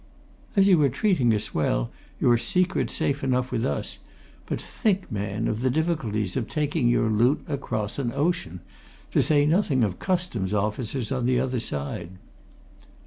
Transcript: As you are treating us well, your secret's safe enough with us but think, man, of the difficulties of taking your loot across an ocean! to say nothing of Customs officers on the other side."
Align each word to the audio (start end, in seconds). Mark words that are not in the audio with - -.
As 0.55 0.67
you 0.67 0.81
are 0.81 0.89
treating 0.89 1.31
us 1.31 1.53
well, 1.53 1.91
your 2.19 2.35
secret's 2.35 2.95
safe 2.95 3.23
enough 3.23 3.51
with 3.51 3.63
us 3.63 3.99
but 4.47 4.59
think, 4.59 5.11
man, 5.11 5.47
of 5.47 5.61
the 5.61 5.69
difficulties 5.69 6.35
of 6.35 6.49
taking 6.49 6.89
your 6.89 7.07
loot 7.07 7.43
across 7.47 7.99
an 7.99 8.11
ocean! 8.11 8.61
to 9.11 9.21
say 9.21 9.45
nothing 9.45 9.83
of 9.83 9.99
Customs 9.99 10.55
officers 10.55 11.11
on 11.11 11.27
the 11.27 11.39
other 11.39 11.59
side." 11.59 12.17